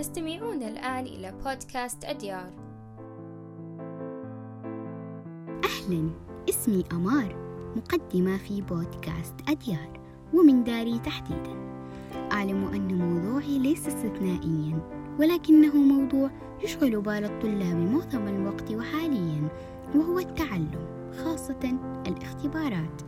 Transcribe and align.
تستمعون 0.00 0.62
الآن 0.62 1.06
إلى 1.06 1.32
بودكاست 1.44 2.04
أديار. 2.04 2.50
أهلا 5.64 6.10
اسمي 6.48 6.84
أمار 6.92 7.36
مقدمة 7.76 8.36
في 8.36 8.62
بودكاست 8.62 9.34
أديار 9.48 10.00
ومن 10.34 10.64
داري 10.64 10.98
تحديدا. 10.98 11.80
أعلم 12.32 12.64
أن 12.64 12.98
موضوعي 12.98 13.58
ليس 13.58 13.88
استثنائيا 13.88 14.78
ولكنه 15.18 15.76
موضوع 15.76 16.30
يشغل 16.62 17.00
بال 17.00 17.24
الطلاب 17.24 17.76
معظم 17.76 18.28
الوقت 18.28 18.72
وحاليا 18.72 19.48
وهو 19.94 20.18
التعلم 20.18 21.10
خاصة 21.24 21.78
الاختبارات. 22.06 23.02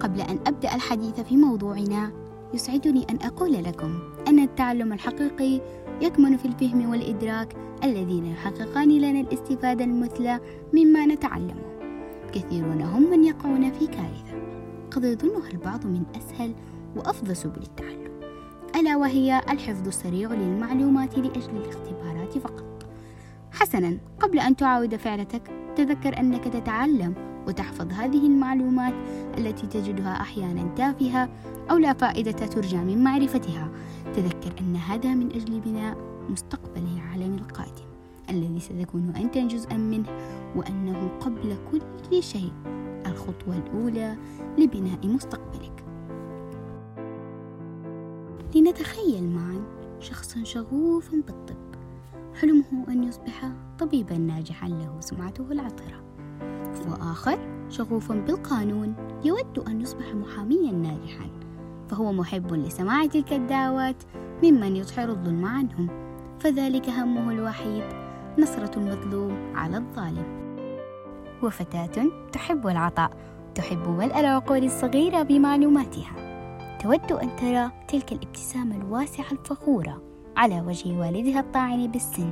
قبل 0.00 0.20
أن 0.20 0.38
أبدأ 0.46 0.74
الحديث 0.74 1.20
في 1.20 1.36
موضوعنا 1.36 2.12
يسعدني 2.54 3.06
أن 3.10 3.18
أقول 3.22 3.52
لكم 3.52 3.98
أن 4.30 4.38
التعلم 4.38 4.92
الحقيقي 4.92 5.60
يكمن 6.00 6.36
في 6.36 6.44
الفهم 6.44 6.90
والإدراك 6.90 7.56
الذين 7.84 8.26
يحققان 8.26 8.98
لنا 8.98 9.20
الاستفادة 9.20 9.84
المثلى 9.84 10.40
مما 10.74 11.06
نتعلمه. 11.06 11.80
كثيرون 12.32 12.82
هم 12.82 13.10
من 13.10 13.24
يقعون 13.24 13.72
في 13.72 13.86
كارثة. 13.86 14.40
قد 14.90 15.04
يظنها 15.04 15.50
البعض 15.50 15.86
من 15.86 16.02
أسهل 16.16 16.54
وأفضل 16.96 17.36
سبل 17.36 17.62
التعلم 17.62 18.20
ألا 18.76 18.96
وهي 18.96 19.40
الحفظ 19.50 19.86
السريع 19.86 20.32
للمعلومات 20.32 21.18
لأجل 21.18 21.56
الاختبارات 21.56 22.38
فقط. 22.38 22.86
حسنا 23.52 23.98
قبل 24.20 24.38
أن 24.38 24.56
تعاود 24.56 24.96
فعلتك 24.96 25.42
تذكر 25.76 26.20
أنك 26.20 26.44
تتعلم 26.44 27.14
وتحفظ 27.48 27.92
هذه 27.92 28.26
المعلومات 28.26 28.94
التي 29.38 29.66
تجدها 29.66 30.20
أحيانا 30.20 30.74
تافهة 30.74 31.28
أو 31.70 31.76
لا 31.76 31.92
فائدة 31.92 32.32
ترجى 32.32 32.76
من 32.76 33.04
معرفتها. 33.04 33.70
تذكر 34.14 34.60
أن 34.60 34.76
هذا 34.76 35.14
من 35.14 35.32
أجل 35.32 35.60
بناء 35.60 35.96
مستقبل 36.28 36.82
العالم 36.94 37.34
القادم 37.34 37.90
الذي 38.30 38.60
ستكون 38.60 39.12
أنت 39.16 39.38
جزءا 39.38 39.76
منه 39.76 40.06
وأنه 40.56 41.08
قبل 41.20 41.56
كل 41.72 42.22
شيء 42.22 42.52
الخطوة 43.06 43.56
الأولى 43.56 44.16
لبناء 44.58 45.06
مستقبلك. 45.06 45.84
لنتخيل 48.54 49.30
معا 49.30 49.62
شخصا 50.00 50.44
شغوفا 50.44 51.22
بالطب 51.26 51.56
حلمه 52.40 52.84
أن 52.88 53.04
يصبح 53.04 53.52
طبيبا 53.78 54.18
ناجحا 54.18 54.68
له 54.68 54.96
سمعته 55.00 55.52
العطرة. 55.52 56.09
وآخر 56.88 57.38
شغوف 57.68 58.12
بالقانون 58.12 58.94
يود 59.24 59.58
أن 59.58 59.80
يصبح 59.80 60.14
محاميا 60.14 60.72
ناجحا 60.72 61.30
فهو 61.88 62.12
محب 62.12 62.52
لسماع 62.52 63.06
تلك 63.06 63.32
الدعوات 63.32 63.96
ممن 64.42 64.76
يظهر 64.76 65.08
الظلم 65.08 65.44
عنهم 65.44 65.88
فذلك 66.40 66.88
همه 66.88 67.32
الوحيد 67.32 67.84
نصرة 68.38 68.70
المظلوم 68.76 69.52
على 69.54 69.76
الظالم. 69.76 70.40
وفتاة 71.42 72.06
تحب 72.32 72.66
العطاء 72.66 73.10
تحب 73.54 73.88
ملء 73.88 74.20
العقول 74.20 74.64
الصغيرة 74.64 75.22
بمعلوماتها. 75.22 76.30
تود 76.82 77.12
أن 77.12 77.36
ترى 77.36 77.70
تلك 77.88 78.12
الابتسامة 78.12 78.76
الواسعة 78.76 79.32
الفخورة 79.32 80.02
على 80.36 80.60
وجه 80.60 80.98
والدها 80.98 81.40
الطاعن 81.40 81.86
بالسن 81.86 82.30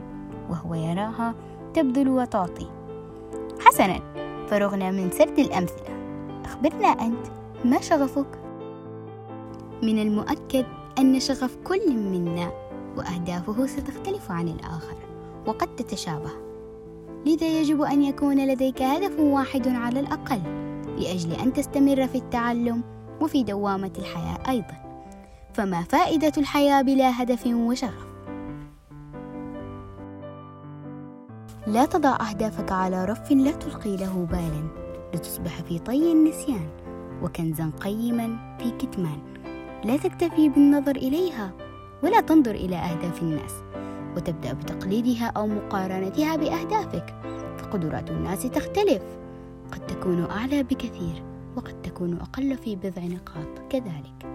وهو 0.51 0.75
يراها 0.75 1.35
تبذل 1.75 2.09
وتعطي. 2.09 2.67
حسنا. 3.61 4.28
فرغنا 4.51 4.91
من 4.91 5.11
سرد 5.11 5.39
الأمثلة. 5.39 5.99
أخبرنا 6.45 6.89
أنت 6.89 7.27
ما 7.65 7.81
شغفك؟ 7.81 8.39
من 9.83 9.99
المؤكد 9.99 10.67
أن 10.99 11.21
شغف 11.21 11.57
كل 11.65 11.97
منا 11.97 12.51
وأهدافه 12.97 13.67
ستختلف 13.67 14.31
عن 14.31 14.49
الآخر 14.49 14.97
وقد 15.47 15.77
تتشابه. 15.77 16.31
لذا 17.27 17.47
يجب 17.61 17.83
أن 17.83 18.03
يكون 18.03 18.47
لديك 18.47 18.83
هدف 18.83 19.21
واحد 19.21 19.69
على 19.69 20.01
الأقل 20.01 20.41
لأجل 20.99 21.33
أن 21.33 21.53
تستمر 21.53 22.07
في 22.07 22.19
التعلم 22.19 22.83
وفي 23.21 23.43
دوامة 23.43 23.93
الحياة 23.99 24.39
أيضا. 24.49 25.05
فما 25.53 25.83
فائدة 25.83 26.33
الحياة 26.39 26.83
بلا 26.83 27.23
هدف 27.23 27.47
وشغف؟ 27.47 28.08
لا 31.69 31.85
تضع 31.85 32.17
أهدافك 32.31 32.73
على 32.73 33.05
رف 33.05 33.33
لا 33.33 33.51
تلقي 33.51 33.97
له 33.97 34.27
بالا. 34.31 34.69
لتصبح 35.15 35.63
في 35.63 35.79
طي 35.79 36.13
النسيان 36.13 36.69
وكنزا 37.23 37.71
قيما 37.81 38.57
في 38.59 38.71
كتمان. 38.71 39.19
لا 39.85 39.97
تكتفي 39.97 40.49
بالنظر 40.49 40.97
إليها 40.97 41.53
ولا 42.03 42.21
تنظر 42.21 42.51
إلى 42.51 42.77
أهداف 42.77 43.23
الناس 43.23 43.53
وتبدأ 44.17 44.53
بتقليدها 44.53 45.27
أو 45.27 45.47
مقارنتها 45.47 46.37
بأهدافك. 46.37 47.15
فقدرات 47.59 48.11
الناس 48.11 48.43
تختلف. 48.43 49.03
قد 49.73 49.87
تكون 49.87 50.25
أعلى 50.25 50.63
بكثير 50.63 51.23
وقد 51.57 51.83
تكون 51.83 52.19
أقل 52.21 52.57
في 52.57 52.77
بضع 52.77 53.03
نقاط 53.03 53.59
كذلك. 53.71 54.27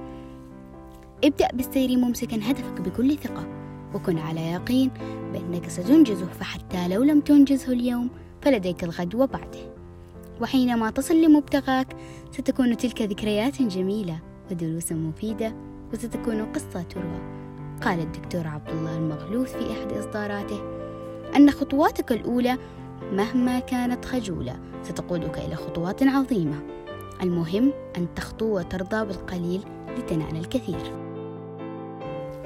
ابدأ 1.23 1.47
بالسير 1.53 1.97
ممسكا 1.97 2.35
هدفك 2.35 2.81
بكل 2.81 3.17
ثقة. 3.17 3.62
وكن 3.93 4.17
على 4.17 4.51
يقين 4.51 4.91
بأنك 5.33 5.69
ستنجزه 5.69 6.27
فحتى 6.39 6.87
لو 6.87 7.03
لم 7.03 7.19
تنجزه 7.19 7.73
اليوم 7.73 8.09
فلديك 8.41 8.83
الغد 8.83 9.15
وبعده. 9.15 9.73
وحينما 10.41 10.89
تصل 10.91 11.21
لمبتغاك 11.21 11.87
ستكون 12.31 12.77
تلك 12.77 13.01
ذكريات 13.01 13.61
جميلة 13.61 14.19
ودروس 14.51 14.91
مفيدة 14.91 15.55
وستكون 15.93 16.45
قصة 16.45 16.81
تروى. 16.81 17.21
قال 17.81 17.99
الدكتور 17.99 18.47
عبد 18.47 18.69
الله 18.69 18.97
المغلوث 18.97 19.55
في 19.55 19.71
أحد 19.71 19.91
إصداراته 19.91 20.61
أن 21.35 21.51
خطواتك 21.51 22.11
الأولى 22.11 22.57
مهما 23.11 23.59
كانت 23.59 24.05
خجولة 24.05 24.59
ستقودك 24.83 25.37
إلى 25.37 25.55
خطوات 25.55 26.03
عظيمة. 26.03 26.63
المهم 27.23 27.73
أن 27.97 28.07
تخطو 28.15 28.57
وترضى 28.57 29.05
بالقليل 29.05 29.61
لتنال 29.97 30.37
الكثير. 30.37 31.02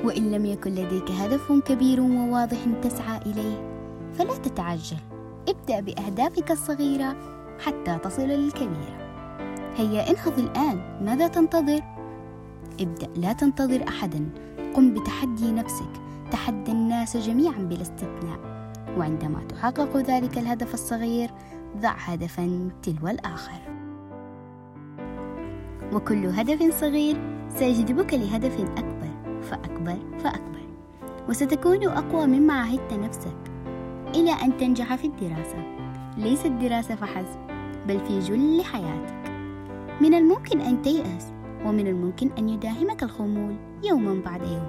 وإن 0.03 0.31
لم 0.31 0.45
يكن 0.45 0.71
لديك 0.71 1.11
هدف 1.11 1.51
كبير 1.51 2.01
وواضح 2.01 2.57
تسعى 2.81 3.17
إليه 3.25 3.77
فلا 4.13 4.37
تتعجل. 4.37 4.97
ابدأ 5.49 5.79
بأهدافك 5.79 6.51
الصغيرة 6.51 7.15
حتى 7.59 7.97
تصل 8.03 8.21
للكبيرة. 8.21 8.97
هيا 9.75 10.09
انهض 10.09 10.39
الآن. 10.39 11.05
ماذا 11.05 11.27
تنتظر؟ 11.27 11.81
ابدأ. 12.79 13.07
لا 13.15 13.33
تنتظر 13.33 13.87
أحدا. 13.87 14.29
قم 14.75 14.93
بتحدي 14.93 15.51
نفسك. 15.51 15.91
تحدى 16.31 16.71
الناس 16.71 17.17
جميعا 17.17 17.57
بلا 17.57 17.81
استثناء 17.81 18.39
وعندما 18.97 19.43
تحقق 19.49 19.97
ذلك 19.97 20.37
الهدف 20.37 20.73
الصغير 20.73 21.31
ضع 21.77 21.93
هدفا 21.97 22.69
تلو 22.83 23.07
الآخر. 23.07 23.59
وكل 25.93 26.25
هدف 26.25 26.79
صغير 26.81 27.17
سيجذبك 27.59 28.13
لهدف 28.13 28.59
أكبر. 28.59 28.96
فأكبر 29.47 29.97
فأكبر. 30.19 30.67
وستكون 31.29 31.87
أقوى 31.87 32.25
مما 32.25 32.53
عهدت 32.53 32.93
نفسك 32.93 33.37
إلى 34.15 34.31
أن 34.31 34.57
تنجح 34.57 34.95
في 34.95 35.07
الدراسة. 35.07 35.77
ليس 36.17 36.45
الدراسة 36.45 36.95
فحسب 36.95 37.39
بل 37.87 37.99
في 37.99 38.19
جل 38.19 38.63
حياتك. 38.63 39.31
من 40.01 40.13
الممكن 40.13 40.61
أن 40.61 40.81
تيأس 40.81 41.33
ومن 41.65 41.87
الممكن 41.87 42.29
أن 42.37 42.49
يداهمك 42.49 43.03
الخمول 43.03 43.55
يوما 43.83 44.21
بعد 44.25 44.41
يوم. 44.41 44.67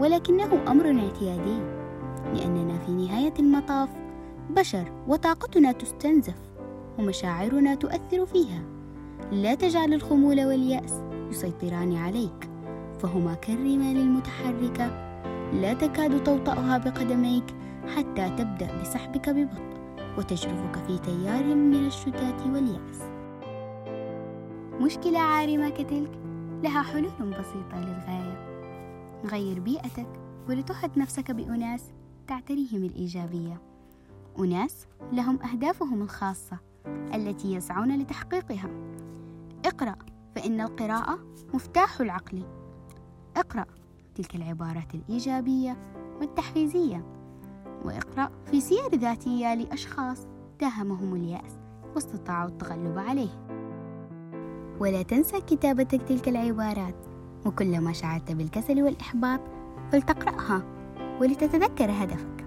ولكنه 0.00 0.62
أمر 0.68 0.86
اعتيادي 0.86 1.58
لأننا 2.34 2.78
في 2.78 2.92
نهاية 2.92 3.34
المطاف 3.38 3.88
بشر 4.50 4.92
وطاقتنا 5.08 5.72
تستنزف 5.72 6.36
ومشاعرنا 6.98 7.74
تؤثر 7.74 8.26
فيها. 8.26 8.62
لا 9.32 9.54
تجعل 9.54 9.94
الخمول 9.94 10.44
واليأس 10.44 11.02
يسيطران 11.30 11.96
عليك. 11.96 12.50
فهما 12.98 13.34
كالرمال 13.34 13.96
المتحركة. 13.96 15.06
لا 15.52 15.74
تكاد 15.74 16.24
توطأها 16.24 16.78
بقدميك 16.78 17.44
حتى 17.96 18.30
تبدأ 18.30 18.80
بسحبك 18.80 19.28
ببطء 19.28 19.76
وتجرفك 20.18 20.76
في 20.86 20.98
تيار 20.98 21.44
من 21.54 21.86
الشتات 21.86 22.40
واليأس. 22.46 23.02
مشكلة 24.80 25.18
عارمة 25.18 25.68
كتلك 25.68 26.10
لها 26.62 26.82
حلول 26.82 27.30
بسيطة 27.30 27.80
للغاية. 27.80 28.46
غير 29.24 29.60
بيئتك 29.60 30.08
ولتحط 30.48 30.96
نفسك 30.96 31.30
بأناس 31.30 31.84
تعتريهم 32.26 32.84
الإيجابية. 32.84 33.60
أناس 34.38 34.86
لهم 35.12 35.42
أهدافهم 35.42 36.02
الخاصة 36.02 36.58
التي 37.14 37.54
يسعون 37.54 37.98
لتحقيقها. 37.98 38.70
اقرأ 39.64 39.96
فإن 40.34 40.60
القراءة 40.60 41.18
مفتاح 41.54 42.00
العقل. 42.00 42.42
اقرأ 43.36 43.64
تلك 44.14 44.34
العبارات 44.34 44.94
الإيجابية 44.94 45.76
والتحفيزية 46.20 47.04
واقرأ 47.84 48.30
في 48.50 48.60
سير 48.60 48.94
ذاتية 48.94 49.54
لأشخاص 49.54 50.26
داهمهم 50.60 51.14
اليأس 51.14 51.58
واستطاعوا 51.94 52.48
التغلب 52.48 52.98
عليه. 52.98 53.46
ولا 54.80 55.02
تنسى 55.02 55.40
كتابة 55.40 55.82
تلك 55.82 56.28
العبارات 56.28 56.94
وكلما 57.46 57.92
شعرت 57.92 58.32
بالكسل 58.32 58.82
والإحباط 58.82 59.40
فلتقرأها 59.92 60.62
ولتتذكر 61.20 61.90
هدفك. 61.90 62.46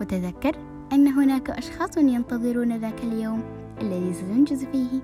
وتذكر 0.00 0.56
أن 0.92 1.08
هناك 1.08 1.50
أشخاص 1.50 1.96
ينتظرون 1.96 2.76
ذاك 2.76 3.00
اليوم 3.04 3.42
الذي 3.80 4.12
ستنجز 4.12 4.64
فيه 4.64 5.00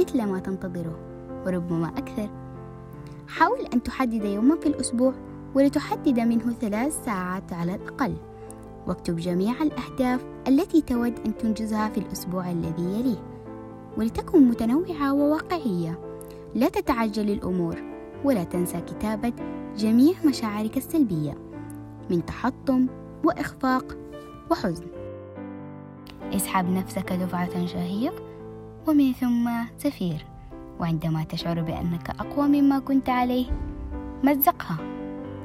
مثل 0.00 0.24
ما 0.24 0.38
تنتظره 0.38 0.98
وربما 1.46 1.88
أكثر 1.88 2.41
حاول 3.28 3.58
أن 3.74 3.82
تحدد 3.82 4.24
يوما 4.24 4.56
في 4.56 4.66
الأسبوع 4.66 5.14
ولتحدد 5.54 6.20
منه 6.20 6.52
ثلاث 6.52 7.04
ساعات 7.04 7.52
على 7.52 7.74
الأقل. 7.74 8.16
واكتب 8.86 9.16
جميع 9.16 9.62
الأهداف 9.62 10.24
التي 10.48 10.80
تود 10.80 11.14
أن 11.26 11.36
تنجزها 11.36 11.88
في 11.88 11.98
الأسبوع 11.98 12.50
الذي 12.50 12.82
يليه. 12.82 13.22
ولتكن 13.98 14.48
متنوعة 14.48 15.14
وواقعية. 15.14 15.98
لا 16.54 16.68
تتعجل 16.68 17.30
الأمور 17.30 17.76
ولا 18.24 18.44
تنسى 18.44 18.80
كتابة 18.80 19.32
جميع 19.76 20.14
مشاعرك 20.24 20.76
السلبية. 20.76 21.34
من 22.10 22.26
تحطم 22.26 22.86
وإخفاق 23.24 23.98
وحزن. 24.50 24.86
اسحب 26.22 26.70
نفسك 26.70 27.12
دفعة 27.12 27.66
شهيق 27.66 28.22
ومن 28.88 29.12
ثم 29.12 29.50
زفير 29.78 30.26
وعندما 30.80 31.24
تشعر 31.24 31.62
بأنك 31.62 32.10
أقوى 32.10 32.48
مما 32.48 32.78
كنت 32.78 33.08
عليه 33.08 33.46
مزقها. 34.24 34.76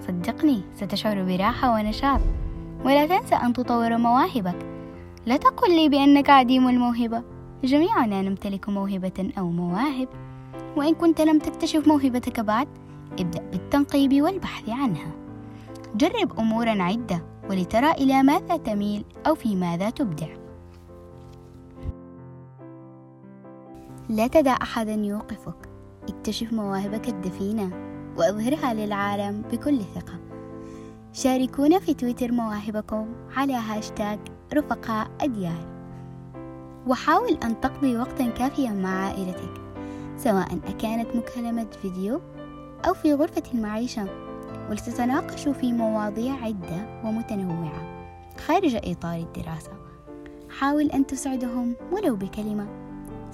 صدقني 0.07 0.62
ستشعر 0.75 1.24
براحة 1.24 1.74
ونشاط. 1.74 2.21
ولا 2.85 3.06
تنسى 3.06 3.35
أن 3.35 3.53
تطور 3.53 3.97
مواهبك. 3.97 4.65
لا 5.25 5.38
تقل 5.38 5.75
لي 5.75 5.89
بأنك 5.89 6.29
عديم 6.29 6.68
الموهبة. 6.68 7.24
جميعنا 7.63 8.21
نمتلك 8.21 8.69
موهبة 8.69 9.31
أو 9.38 9.50
مواهب. 9.50 10.07
وإن 10.77 10.94
كنت 10.94 11.21
لم 11.21 11.39
تكتشف 11.39 11.88
موهبتك 11.88 12.39
بعد 12.39 12.68
ابدأ 13.19 13.41
بالتنقيب 13.51 14.21
والبحث 14.21 14.69
عنها. 14.69 15.12
جرب 15.95 16.39
أمورا 16.39 16.83
عدة 16.83 17.24
ولترى 17.50 17.91
إلى 17.91 18.24
ماذا 18.24 18.57
تميل 18.57 19.06
أو 19.27 19.35
في 19.35 19.56
ماذا 19.56 19.89
تبدع. 19.89 20.46
لا 24.09 24.27
تدع 24.27 24.57
أحدا 24.62 24.94
يوقفك. 24.94 25.69
اكتشف 26.09 26.54
مواهبك 26.54 27.09
الدفينة 27.09 27.69
وأظهرها 28.18 28.74
للعالم 28.74 29.42
بكل 29.51 29.81
ثقة. 29.95 30.19
شاركونا 31.13 31.80
في 31.80 31.94
تويتر 31.94 32.31
مواهبكم 32.31 33.07
على 33.36 33.54
هاشتاج 33.54 34.19
رفقاء 34.54 35.07
أديار 35.21 35.77
وحاول 36.88 37.38
أن 37.44 37.62
تقضي 37.62 37.98
وقتا 37.98 38.27
كافيا 38.27 38.71
مع 38.71 38.89
عائلتك 38.89 39.62
سواء 40.18 40.60
أكانت 40.68 41.15
مكالمة 41.15 41.68
فيديو 41.81 42.21
أو 42.88 42.94
في 42.94 43.13
غرفة 43.13 43.44
المعيشة. 43.53 44.07
ولتتناقشوا 44.69 45.53
في 45.53 45.74
مواضيع 45.74 46.33
عدة 46.33 47.01
ومتنوعة 47.03 48.07
خارج 48.48 48.75
إطار 48.75 49.15
الدراسة. 49.19 49.71
حاول 50.50 50.92
أن 50.92 51.07
تسعدهم 51.07 51.75
ولو 51.92 52.15
بكلمة. 52.15 52.87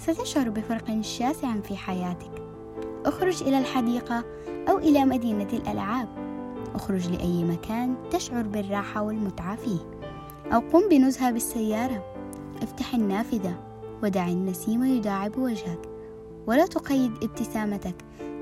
ستشعر 0.04 0.50
بفرق 0.50 1.02
شاسع 1.02 1.60
في 1.60 1.78
حياتك. 1.78 2.32
اخرج 3.06 3.44
إلى 3.44 3.60
الحديقة 3.60 4.24
أو 4.70 4.78
إلى 4.78 5.06
مدينة 5.06 5.48
الألعاب. 5.54 6.08
اخرج 6.76 7.10
لأي 7.10 7.44
مكان 7.44 7.96
تشعر 8.12 8.42
بالراحة 8.42 9.02
والمتعة 9.02 9.56
فيه. 9.56 9.80
أو 10.54 10.60
قم 10.60 10.90
بنزهة 10.90 11.32
بالسيارة. 11.32 12.04
افتح 12.64 12.96
النافذة 12.96 13.56
ودع 14.04 14.28
النسيم 14.28 14.84
يداعب 14.84 15.38
وجهك. 15.38 15.80
ولا 16.48 16.66
تقيد 16.66 17.12
ابتسامتك. 17.24 17.96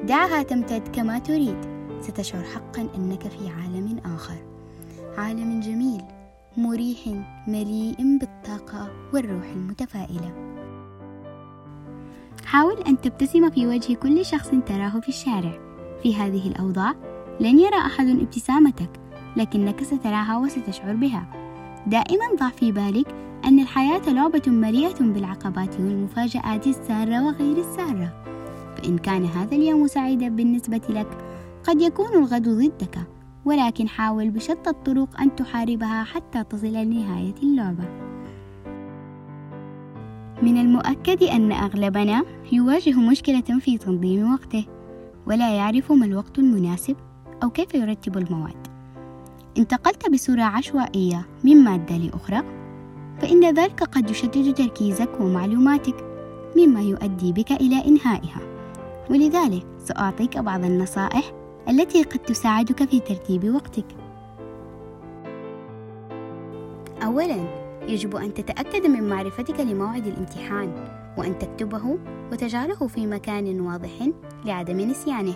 دعها 0.04 0.44
تمتد 0.44 0.88
كما 0.88 1.20
تريد. 1.20 1.58
ستشعر 2.02 2.44
حقا 2.44 2.88
أنك 2.96 3.28
في 3.28 3.50
عالم 3.50 4.02
آخر. 4.16 4.38
عالم 5.18 5.60
جميل 5.60 6.02
مريح 6.58 7.00
مليء 7.48 8.18
بالطاقة 8.20 8.92
والروح 9.14 9.46
المتفائلة. 9.46 10.52
حاول 12.52 12.78
أن 12.88 13.02
تبتسم 13.02 13.50
في 13.50 13.68
وجه 13.68 13.94
كل 13.94 14.26
شخص 14.26 14.50
تراه 14.66 15.00
في 15.00 15.10
الشارع. 15.10 15.60
في 16.04 16.16
هذه 16.16 16.48
الأوضاع 16.48 16.96
لن 17.40 17.60
يرى 17.60 17.78
أحد 17.78 18.08
ابتسامتك 18.08 18.90
لكنك 19.38 19.84
ستراها 19.84 20.38
وستشعر 20.38 20.96
بها. 20.96 21.26
دائما 21.88 22.26
ضع 22.40 22.50
في 22.50 22.72
بالك 22.72 23.16
أن 23.46 23.60
الحياة 23.60 24.10
لعبة 24.10 24.42
مليئة 24.48 25.00
بالعقبات 25.00 25.76
والمفاجآت 25.80 26.68
السارة 26.68 27.26
وغير 27.26 27.58
السارة. 27.58 28.24
فإن 28.78 28.98
كان 28.98 29.26
هذا 29.26 29.56
اليوم 29.56 29.88
سعيدا 29.88 30.30
بالنسبة 30.30 30.82
لك 30.90 31.18
قد 31.64 31.82
يكون 31.82 32.14
الغد 32.14 32.50
ضدك. 32.50 33.00
ولكن 33.46 33.88
حاول 33.90 34.30
بشتى 34.30 34.70
الطرق 34.70 35.22
أن 35.22 35.36
تحاربها 35.36 36.04
حتى 36.04 36.44
تصل 36.44 36.68
لنهاية 36.68 37.36
اللعبة. 37.44 38.11
من 40.42 40.58
المؤكد 40.58 41.24
أن 41.24 41.52
أغلبنا 41.52 42.24
يواجه 42.52 43.00
مشكلة 43.00 43.60
في 43.60 43.78
تنظيم 43.78 44.34
وقته 44.34 44.66
ولا 45.28 45.56
يعرف 45.56 45.92
ما 45.92 46.06
الوقت 46.06 46.40
المناسب 46.40 46.96
أو 47.44 47.50
كيف 47.50 47.74
يرتب 47.74 48.18
المواد 48.18 48.68
انتقلت 49.58 50.10
بصورة 50.10 50.42
عشوائية 50.42 51.26
من 51.44 51.64
مادة 51.64 51.98
لأخرى 51.98 52.44
فإن 53.22 53.54
ذلك 53.54 53.84
قد 53.84 54.10
يشتت 54.10 54.58
تركيزك 54.58 55.10
ومعلوماتك 55.20 55.96
مما 56.58 56.82
يؤدي 56.82 57.34
بك 57.34 57.52
إلى 57.52 57.86
إنهائها. 57.86 58.42
ولذلك 59.10 59.66
سأعطيك 59.84 60.38
بعض 60.38 60.66
النصائح 60.66 61.32
التي 61.70 62.04
قد 62.04 62.20
تساعدك 62.20 62.90
في 62.90 63.00
ترتيب 63.00 63.56
وقتك. 63.56 63.86
أولا 67.04 67.71
يجب 67.92 68.16
أن 68.16 68.34
تتأكد 68.34 68.86
من 68.86 69.10
معرفتك 69.10 69.60
لموعد 69.60 70.08
الامتحان 70.08 70.74
وأن 71.18 71.40
تكتبه 71.40 71.98
وتجعله 72.32 72.88
في 72.88 73.08
مكان 73.08 73.62
واضح 73.62 74.10
لعدم 74.46 74.80
نسيانه. 74.80 75.34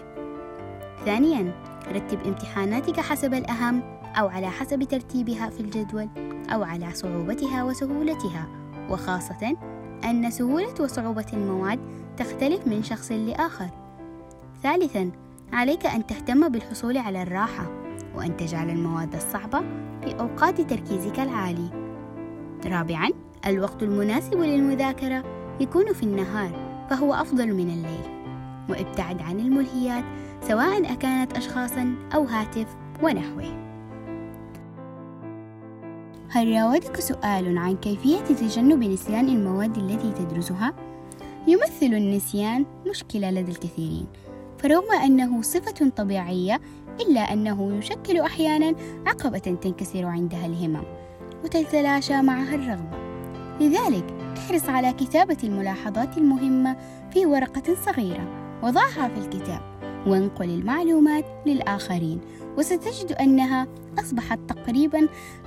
ثانيا 1.06 1.52
رتب 1.92 2.20
امتحاناتك 2.26 3.00
حسب 3.00 3.34
الأهم 3.34 3.82
أو 4.20 4.28
على 4.28 4.50
حسب 4.50 4.84
ترتيبها 4.84 5.50
في 5.50 5.60
الجدول 5.60 6.10
أو 6.50 6.64
على 6.64 6.94
صعوبتها 6.94 7.64
وسهولتها 7.64 8.48
وخاصة 8.90 9.58
أن 10.06 10.32
سهولة 10.32 10.74
وصعوبة 10.80 11.26
المواد 11.34 11.80
تختلف 12.18 12.68
من 12.68 12.84
شخص 12.84 13.12
لآخر. 13.12 13.70
ثالثا 14.64 15.12
عليك 15.54 15.86
أن 15.86 16.08
تهتم 16.08 16.50
بالحصول 16.50 16.98
على 16.98 17.22
الراحة 17.22 17.72
وأن 18.16 18.38
تجعل 18.38 18.70
المواد 18.70 19.16
الصعبة 19.16 19.60
في 20.04 20.20
أوقات 20.20 20.62
تركيزك 20.62 21.20
العالي. 21.20 21.85
رابعا 22.68 23.10
الوقت 23.46 23.84
المناسب 23.84 24.38
للمذاكرة 24.38 25.24
يكون 25.60 25.94
في 25.94 26.04
النهار 26.04 26.52
فهو 26.90 27.14
أفضل 27.14 27.54
من 27.54 27.70
الليل. 27.70 28.16
وابتعد 28.70 29.22
عن 29.22 29.40
الملهيات 29.40 30.04
سواء 30.42 30.94
أكانت 30.94 31.38
أشخاصا 31.38 31.96
أو 32.16 32.24
هاتف 32.24 32.68
ونحوه. 33.04 33.66
هل 36.30 36.52
راودك 36.52 37.00
سؤال 37.00 37.58
عن 37.58 37.76
كيفية 37.76 38.20
تجنب 38.20 38.84
نسيان 38.84 39.28
المواد 39.28 39.78
التي 39.78 40.12
تدرسها؟ 40.12 40.74
يمثل 41.48 41.96
النسيان 41.96 42.66
مشكلة 42.90 43.32
لدى 43.32 43.52
الكثيرين، 43.52 44.08
فرغم 44.58 44.92
أنه 45.06 45.42
صفة 45.42 45.90
طبيعية 45.90 46.62
إلا 47.02 47.34
أنه 47.34 47.78
يشكل 47.78 48.20
أحيانا 48.20 48.76
عقبة 49.06 49.38
تنكسر 49.38 50.06
عندها 50.06 50.46
الهمم 50.46 50.84
وتتلاشى 51.46 52.22
معها 52.22 52.56
الرغبة 52.56 52.98
لذلك 53.60 54.06
احرص 54.38 54.70
على 54.70 54.94
كتابة 54.94 55.38
الملاحظات 55.44 56.18
المهمة 56.18 56.78
في 57.14 57.26
ورقة 57.26 57.76
صغيرة 57.86 58.60
وضعها 58.64 59.08
في 59.08 59.18
الكتاب 59.18 59.62
وانقل 60.08 60.50
المعلومات 60.50 61.26
للآخرين. 61.46 62.22
وستجد 62.58 63.12
أنها 63.12 63.68
أصبحت 64.00 64.40
تقريبا 64.48 65.00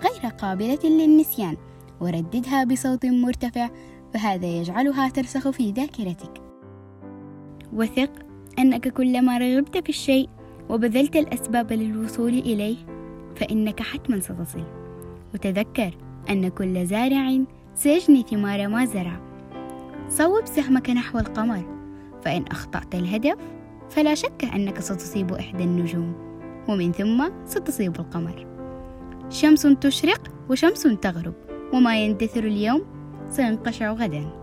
غير 0.03 0.33
قابلة 0.33 0.79
للنسيان. 0.85 1.57
ورددها 2.01 2.65
بصوت 2.65 3.07
مرتفع 3.07 3.69
فهذا 4.15 4.47
يجعلها 4.47 5.09
ترسخ 5.09 5.51
في 5.51 5.71
ذاكرتك. 5.71 6.43
وثق 7.73 8.11
أنك 8.59 8.89
كلما 8.89 9.39
رغبت 9.39 9.79
في 9.79 9.89
الشيء 9.89 10.29
وبذلت 10.69 11.17
الأسباب 11.17 11.73
للوصول 11.73 12.33
إليه 12.33 12.77
فإنك 13.37 13.83
حتما 13.83 14.21
ستصل. 14.21 14.78
وتذكر 15.35 15.95
أن 16.31 16.49
كل 16.49 16.87
زارع 16.87 17.39
سيجني 17.75 18.23
ثمار 18.31 18.69
ما 18.69 18.85
زرع. 18.85 19.21
صوب 20.09 20.47
سهمك 20.47 20.91
نحو 20.91 21.19
القمر 21.19 21.63
فإن 22.25 22.45
أخطأت 22.51 22.95
الهدف 22.95 23.37
فلا 23.91 24.15
شك 24.15 24.45
أنك 24.55 24.81
ستصيب 24.81 25.33
إحدى 25.33 25.65
النجوم 25.65 26.13
ومن 26.69 26.93
ثم 26.93 27.29
ستصيب 27.47 28.01
القمر. 28.01 28.47
شمس 29.31 29.63
تشرق 29.63 30.29
وشمس 30.51 30.83
تغرب 30.83 31.35
وما 31.73 32.05
يندثر 32.05 32.45
اليوم 32.45 32.83
سينقشع 33.31 33.93
غدا. 33.93 34.38